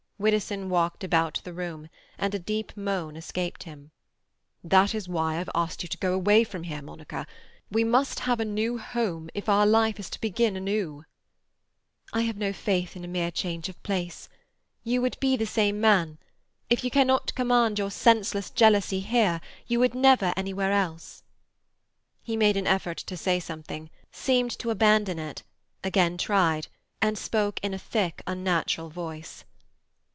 [0.23, 3.89] Widdowson walked about the room, and a deep moan escaped him.
[4.63, 7.25] "That is why I have asked you to go away from here, Monica.
[7.71, 11.05] We must have a new home if our life is to begin anew."
[12.13, 14.29] "I have no faith in mere change of place.
[14.83, 16.19] You would be the same man.
[16.69, 21.23] If you cannot command your senseless jealousy here, you never would anywhere else."
[22.21, 25.41] He made an effort to say something; seemed to abandon it;
[25.83, 26.67] again tried,
[27.01, 29.45] and spoke in a thick, unnatural voice.